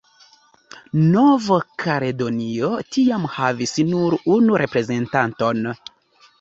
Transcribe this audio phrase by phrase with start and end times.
[1.15, 5.67] Nov-Kaledonio tiam havis nur unu reprezentanton.